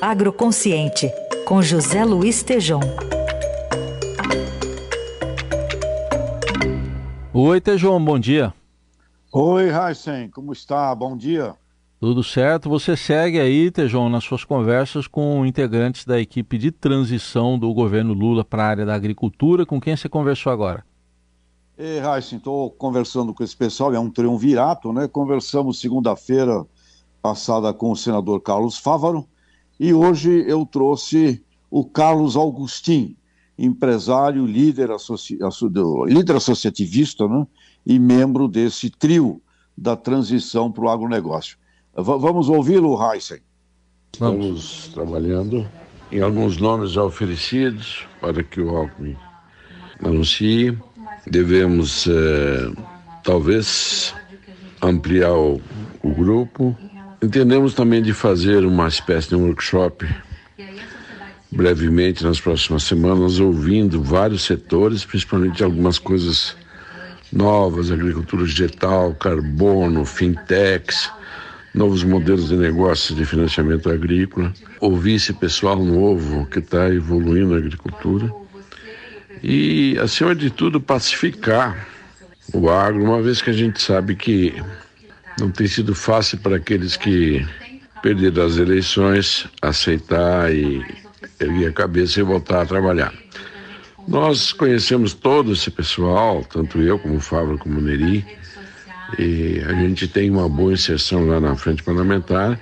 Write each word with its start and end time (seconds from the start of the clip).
Agroconsciente, 0.00 1.10
com 1.46 1.62
José 1.62 2.04
Luiz 2.04 2.42
Tejom. 2.42 2.80
Oi, 7.32 7.60
Tejom, 7.62 8.04
bom 8.04 8.18
dia. 8.18 8.52
Oi, 9.32 9.70
Heisen, 9.70 10.28
como 10.28 10.52
está? 10.52 10.94
Bom 10.94 11.16
dia. 11.16 11.54
Tudo 11.98 12.22
certo. 12.22 12.68
Você 12.68 12.94
segue 12.94 13.40
aí, 13.40 13.70
Tejom, 13.70 14.10
nas 14.10 14.22
suas 14.22 14.44
conversas 14.44 15.06
com 15.06 15.46
integrantes 15.46 16.04
da 16.04 16.20
equipe 16.20 16.58
de 16.58 16.70
transição 16.70 17.58
do 17.58 17.72
governo 17.72 18.12
Lula 18.12 18.44
para 18.44 18.64
a 18.64 18.68
área 18.68 18.86
da 18.86 18.94
agricultura. 18.94 19.64
Com 19.64 19.80
quem 19.80 19.96
você 19.96 20.10
conversou 20.10 20.52
agora? 20.52 20.84
E, 21.78 22.00
Heisen, 22.00 22.36
estou 22.36 22.70
conversando 22.70 23.32
com 23.32 23.42
esse 23.42 23.56
pessoal, 23.56 23.94
é 23.94 23.98
um 23.98 24.10
triunvirato, 24.10 24.92
né? 24.92 25.08
Conversamos 25.08 25.80
segunda-feira 25.80 26.66
passada 27.22 27.72
com 27.72 27.90
o 27.90 27.96
senador 27.96 28.42
Carlos 28.42 28.76
Fávaro 28.76 29.26
e 29.78 29.92
hoje 29.92 30.44
eu 30.46 30.64
trouxe 30.64 31.42
o 31.70 31.84
Carlos 31.84 32.36
Augustin, 32.36 33.16
empresário, 33.58 34.46
líder, 34.46 34.90
associ... 34.90 35.38
líder 36.06 36.36
associativista 36.36 37.26
né? 37.28 37.46
e 37.84 37.98
membro 37.98 38.48
desse 38.48 38.90
trio 38.90 39.40
da 39.76 39.96
transição 39.96 40.72
para 40.72 40.84
o 40.84 40.88
agronegócio. 40.88 41.58
V 41.94 42.02
vamos 42.18 42.48
ouvi-lo, 42.48 42.98
Heisen. 43.00 43.40
Estamos 44.12 44.88
trabalhando 44.94 45.66
em 46.10 46.20
alguns 46.20 46.56
nomes 46.58 46.92
já 46.92 47.02
oferecidos 47.02 48.06
para 48.20 48.42
que 48.42 48.60
o 48.60 48.76
Alckmin 48.76 49.16
anuncie. 50.02 50.76
Devemos, 51.26 52.06
eh, 52.06 52.72
talvez, 53.22 54.14
ampliar 54.80 55.34
o, 55.34 55.60
o 56.02 56.14
grupo 56.14 56.76
Entendemos 57.26 57.74
também 57.74 58.00
de 58.00 58.12
fazer 58.12 58.64
uma 58.64 58.86
espécie 58.86 59.30
de 59.30 59.34
workshop 59.34 60.06
brevemente 61.50 62.22
nas 62.22 62.38
próximas 62.38 62.84
semanas, 62.84 63.40
ouvindo 63.40 64.00
vários 64.00 64.44
setores, 64.44 65.04
principalmente 65.04 65.64
algumas 65.64 65.98
coisas 65.98 66.56
novas, 67.32 67.90
agricultura 67.90 68.44
digital, 68.44 69.12
carbono, 69.14 70.04
fintechs, 70.04 71.10
novos 71.74 72.04
modelos 72.04 72.48
de 72.48 72.56
negócios 72.56 73.18
de 73.18 73.24
financiamento 73.24 73.90
agrícola, 73.90 74.54
ouvir 74.78 75.16
esse 75.16 75.32
pessoal 75.32 75.84
novo 75.84 76.46
que 76.46 76.60
está 76.60 76.88
evoluindo 76.94 77.54
a 77.54 77.58
agricultura. 77.58 78.32
E, 79.42 79.98
acima 79.98 80.32
de 80.32 80.48
tudo, 80.48 80.80
pacificar 80.80 81.88
o 82.54 82.70
agro, 82.70 83.02
uma 83.02 83.20
vez 83.20 83.42
que 83.42 83.50
a 83.50 83.52
gente 83.52 83.82
sabe 83.82 84.14
que 84.14 84.54
não 85.38 85.50
tem 85.50 85.66
sido 85.66 85.94
fácil 85.94 86.38
para 86.38 86.56
aqueles 86.56 86.96
que 86.96 87.46
perderam 88.02 88.44
as 88.44 88.56
eleições 88.56 89.46
aceitar 89.60 90.52
e 90.52 90.84
erguer 91.40 91.68
a 91.68 91.72
cabeça 91.72 92.20
e 92.20 92.22
voltar 92.22 92.62
a 92.62 92.66
trabalhar. 92.66 93.12
Nós 94.06 94.52
conhecemos 94.52 95.14
todo 95.14 95.52
esse 95.52 95.70
pessoal, 95.70 96.44
tanto 96.44 96.80
eu 96.80 96.98
como 96.98 97.16
o 97.16 97.20
Fábio, 97.20 97.58
como 97.58 97.78
o 97.78 97.82
Neri, 97.82 98.24
e 99.18 99.60
a 99.66 99.72
gente 99.74 100.08
tem 100.08 100.30
uma 100.30 100.48
boa 100.48 100.72
inserção 100.72 101.26
lá 101.26 101.40
na 101.40 101.56
frente 101.56 101.82
parlamentar 101.82 102.58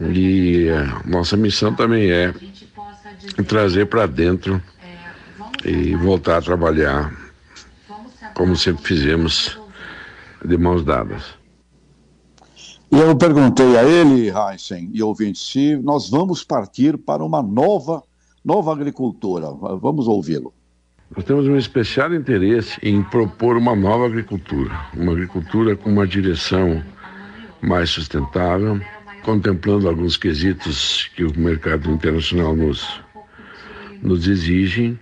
e 0.00 0.66
nossa 1.04 1.36
missão 1.36 1.74
também 1.74 2.10
é 2.10 2.32
trazer 3.46 3.86
para 3.86 4.06
dentro 4.06 4.62
e 5.64 5.94
voltar 5.94 6.38
a 6.38 6.42
trabalhar 6.42 7.12
como 8.34 8.54
sempre 8.54 8.84
fizemos 8.84 9.58
de 10.44 10.56
mãos 10.58 10.84
dadas. 10.84 11.45
E 12.90 12.98
eu 12.98 13.16
perguntei 13.16 13.76
a 13.76 13.82
ele, 13.82 14.30
Heisen 14.30 14.90
e 14.92 15.02
ouvintes, 15.02 15.42
se 15.50 15.76
nós 15.76 16.08
vamos 16.08 16.44
partir 16.44 16.96
para 16.96 17.24
uma 17.24 17.42
nova, 17.42 18.02
nova 18.44 18.72
agricultura. 18.72 19.48
Vamos 19.50 20.06
ouvi-lo. 20.06 20.54
Nós 21.14 21.24
temos 21.24 21.46
um 21.46 21.56
especial 21.56 22.14
interesse 22.14 22.78
em 22.82 23.02
propor 23.02 23.56
uma 23.56 23.74
nova 23.74 24.06
agricultura, 24.06 24.72
uma 24.94 25.12
agricultura 25.12 25.76
com 25.76 25.90
uma 25.90 26.06
direção 26.06 26.82
mais 27.60 27.90
sustentável, 27.90 28.80
contemplando 29.24 29.88
alguns 29.88 30.16
quesitos 30.16 31.10
que 31.16 31.24
o 31.24 31.38
mercado 31.38 31.90
internacional 31.90 32.54
nos, 32.54 33.00
nos 34.00 34.28
exige, 34.28 34.96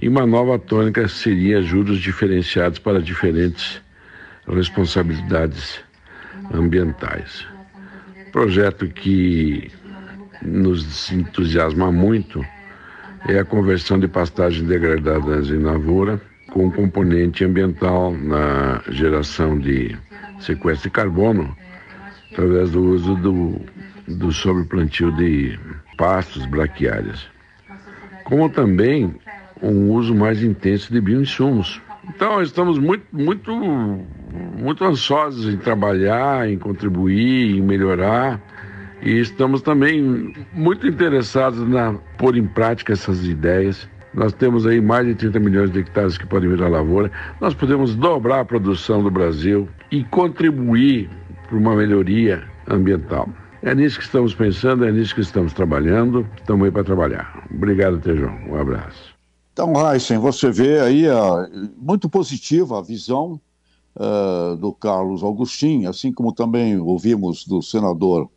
e 0.00 0.08
uma 0.08 0.26
nova 0.26 0.58
tônica 0.58 1.06
seria 1.08 1.62
juros 1.62 1.98
diferenciados 2.00 2.78
para 2.80 3.00
diferentes 3.00 3.80
responsabilidades 4.46 5.85
ambientais. 6.52 7.46
Projeto 8.32 8.86
que 8.88 9.70
nos 10.42 11.10
entusiasma 11.10 11.90
muito 11.90 12.44
é 13.28 13.38
a 13.38 13.44
conversão 13.44 13.98
de 13.98 14.06
pastagens 14.06 14.66
degradadas 14.66 15.48
em 15.48 15.58
lavoura 15.58 16.20
com 16.52 16.70
componente 16.70 17.44
ambiental 17.44 18.12
na 18.12 18.82
geração 18.88 19.58
de 19.58 19.96
sequestro 20.40 20.88
de 20.88 20.94
carbono 20.94 21.56
através 22.32 22.70
do 22.70 22.82
uso 22.82 23.14
do, 23.16 23.60
do 24.06 24.32
sobreplantio 24.32 25.10
de 25.12 25.58
pastos 25.96 26.44
braquiárias, 26.46 27.26
como 28.24 28.48
também 28.48 29.14
um 29.62 29.90
uso 29.90 30.14
mais 30.14 30.42
intenso 30.42 30.92
de 30.92 31.00
bioinsumos. 31.00 31.80
Então, 32.08 32.40
estamos 32.42 32.78
muito, 32.78 33.04
muito 33.12 33.50
muito 34.36 34.84
ansiosos 34.84 35.52
em 35.52 35.56
trabalhar, 35.56 36.48
em 36.48 36.58
contribuir, 36.58 37.56
em 37.56 37.62
melhorar. 37.62 38.40
E 39.02 39.18
estamos 39.18 39.62
também 39.62 40.32
muito 40.52 40.86
interessados 40.86 41.66
na 41.68 41.94
pôr 42.18 42.36
em 42.36 42.46
prática 42.46 42.92
essas 42.92 43.26
ideias. 43.26 43.88
Nós 44.14 44.32
temos 44.32 44.66
aí 44.66 44.80
mais 44.80 45.06
de 45.06 45.14
30 45.14 45.38
milhões 45.40 45.70
de 45.70 45.80
hectares 45.80 46.16
que 46.16 46.26
podem 46.26 46.48
virar 46.48 46.68
lavoura. 46.68 47.10
Nós 47.40 47.54
podemos 47.54 47.94
dobrar 47.94 48.40
a 48.40 48.44
produção 48.44 49.02
do 49.02 49.10
Brasil 49.10 49.68
e 49.90 50.02
contribuir 50.04 51.10
para 51.46 51.56
uma 51.56 51.76
melhoria 51.76 52.42
ambiental. 52.66 53.28
É 53.62 53.74
nisso 53.74 53.98
que 53.98 54.04
estamos 54.04 54.34
pensando, 54.34 54.84
é 54.84 54.92
nisso 54.92 55.14
que 55.14 55.20
estamos 55.20 55.52
trabalhando. 55.52 56.26
Estamos 56.36 56.64
aí 56.64 56.70
para 56.70 56.84
trabalhar. 56.84 57.46
Obrigado, 57.52 57.98
Tejão. 57.98 58.38
Um 58.48 58.56
abraço. 58.56 59.14
Então, 59.52 59.72
Heisen, 59.74 60.18
você 60.18 60.50
vê 60.50 60.80
aí 60.80 61.08
a, 61.08 61.48
muito 61.76 62.08
positiva 62.08 62.78
a 62.78 62.82
visão 62.82 63.40
uh, 63.96 64.56
do 64.56 64.72
Carlos 64.72 65.22
Augustin, 65.22 65.86
assim 65.86 66.12
como 66.12 66.32
também 66.32 66.78
ouvimos 66.78 67.44
do 67.46 67.62
senador 67.62 68.28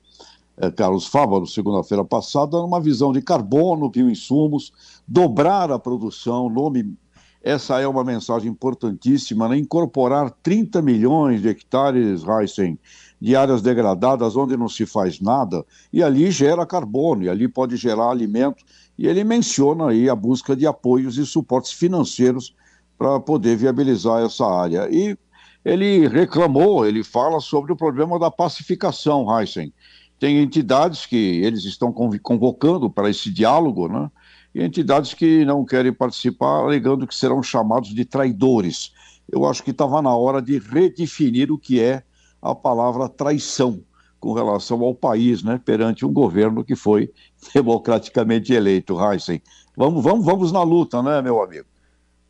uh, 0.57 0.71
Carlos 0.75 1.05
Fávaro, 1.05 1.45
segunda-feira 1.45 2.03
passada, 2.03 2.57
uma 2.57 2.79
visão 2.79 3.11
de 3.11 3.21
carbono, 3.21 3.89
bioinsumos, 3.89 4.71
dobrar 5.07 5.71
a 5.71 5.77
produção, 5.77 6.49
nome. 6.49 6.95
Essa 7.41 7.79
é 7.79 7.87
uma 7.87 8.03
mensagem 8.03 8.51
importantíssima, 8.51 9.47
né? 9.47 9.57
incorporar 9.57 10.29
30 10.43 10.81
milhões 10.81 11.41
de 11.41 11.47
hectares, 11.47 12.21
Heisen, 12.27 12.77
de 13.19 13.33
áreas 13.33 13.61
degradadas 13.61 14.35
onde 14.35 14.57
não 14.57 14.67
se 14.67 14.85
faz 14.85 15.21
nada, 15.21 15.65
e 15.91 16.03
ali 16.03 16.31
gera 16.31 16.65
carbono, 16.65 17.23
e 17.23 17.29
ali 17.29 17.47
pode 17.47 17.77
gerar 17.77 18.09
alimento, 18.09 18.63
e 18.97 19.07
ele 19.07 19.23
menciona 19.23 19.87
aí 19.87 20.09
a 20.09 20.15
busca 20.15 20.53
de 20.53 20.67
apoios 20.67 21.17
e 21.17 21.25
suportes 21.25 21.71
financeiros 21.71 22.53
para 22.97 23.17
poder 23.21 23.55
viabilizar 23.55 24.21
essa 24.21 24.45
área. 24.45 24.89
E 24.91 25.17
ele 25.63 26.07
reclamou, 26.07 26.85
ele 26.85 27.03
fala 27.03 27.39
sobre 27.39 27.71
o 27.71 27.75
problema 27.75 28.17
da 28.17 28.31
pacificação, 28.31 29.27
Heisen. 29.29 29.73
Tem 30.19 30.41
entidades 30.41 31.05
que 31.05 31.41
eles 31.41 31.63
estão 31.63 31.93
convocando 32.21 32.89
para 32.89 33.09
esse 33.09 33.31
diálogo, 33.31 33.87
né? 33.87 34.09
E 34.53 34.63
entidades 34.63 35.13
que 35.13 35.45
não 35.45 35.63
querem 35.63 35.93
participar, 35.93 36.59
alegando 36.59 37.07
que 37.07 37.15
serão 37.15 37.41
chamados 37.41 37.93
de 37.93 38.03
traidores. 38.03 38.91
Eu 39.31 39.45
acho 39.45 39.63
que 39.63 39.71
estava 39.71 40.01
na 40.01 40.15
hora 40.15 40.41
de 40.41 40.57
redefinir 40.57 41.51
o 41.51 41.57
que 41.57 41.79
é 41.79 42.03
a 42.41 42.55
palavra 42.55 43.07
traição 43.07 43.81
com 44.19 44.33
relação 44.33 44.81
ao 44.81 44.93
país, 44.93 45.43
né, 45.43 45.61
perante 45.63 46.05
um 46.05 46.11
governo 46.11 46.63
que 46.63 46.75
foi 46.75 47.11
democraticamente 47.53 48.53
eleito, 48.53 48.99
Heisen. 48.99 49.41
Vamos, 49.77 50.03
vamos, 50.03 50.25
vamos 50.25 50.51
na 50.51 50.63
luta, 50.63 51.01
né, 51.01 51.21
meu 51.21 51.41
amigo? 51.41 51.65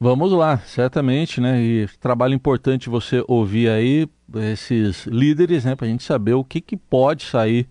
Vamos 0.02 0.32
lá, 0.32 0.60
certamente, 0.60 1.42
né? 1.42 1.62
E 1.62 1.88
trabalho 2.00 2.34
importante 2.34 2.90
você 2.90 3.22
ouvir 3.28 3.70
aí 3.70 4.08
esses 4.54 5.06
líderes, 5.06 5.66
né? 5.66 5.76
Para 5.76 5.88
a 5.88 5.90
gente 5.90 6.04
saber 6.04 6.36
o 6.36 6.44
que, 6.44 6.62
que 6.62 6.78
pode 6.78 7.24
sair 7.24 7.68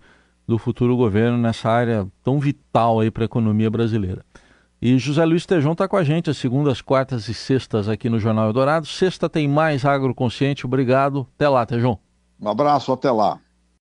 do 0.47 0.59
futuro 0.59 0.95
governo 0.95 1.39
nessa 1.39 1.69
área 1.69 2.07
tão 2.23 2.39
vital 2.39 2.99
aí 2.99 3.09
para 3.09 3.23
a 3.23 3.25
economia 3.25 3.69
brasileira. 3.69 4.23
E 4.79 4.97
José 4.99 5.25
Luiz 5.25 5.45
Tejão 5.45 5.71
está 5.71 5.87
com 5.87 5.97
a 5.97 6.03
gente 6.03 6.29
às 6.29 6.37
segundas, 6.37 6.81
quartas 6.81 7.27
e 7.27 7.33
sextas 7.33 7.89
aqui 7.89 8.09
no 8.09 8.19
Jornal 8.19 8.45
Eldorado. 8.45 8.85
Sexta 8.85 9.27
tem 9.27 9.47
mais 9.47 9.83
Agroconsciente. 9.83 10.67
Obrigado. 10.67 11.27
Até 11.35 11.49
lá, 11.49 11.65
Tejão. 11.65 11.97
Um 12.39 12.47
abraço, 12.47 12.93
até 12.93 13.11
lá. 13.11 13.39